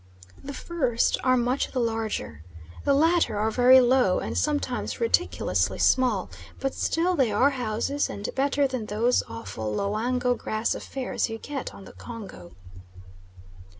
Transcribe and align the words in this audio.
The 0.43 0.55
first 0.55 1.19
are 1.23 1.37
much 1.37 1.73
the 1.73 1.79
larger. 1.79 2.43
The 2.85 2.93
latter 2.95 3.37
are 3.37 3.51
very 3.51 3.79
low, 3.79 4.17
and 4.17 4.35
sometimes 4.35 4.99
ridiculously 4.99 5.77
small, 5.77 6.31
but 6.59 6.73
still 6.73 7.15
they 7.15 7.31
are 7.31 7.51
houses 7.51 8.09
and 8.09 8.27
better 8.33 8.67
than 8.67 8.87
those 8.87 9.21
awful 9.29 9.71
Loango 9.71 10.35
grass 10.35 10.73
affairs 10.73 11.29
you 11.29 11.37
get 11.37 11.75
on 11.75 11.85
the 11.85 11.93
Congo. 11.93 12.55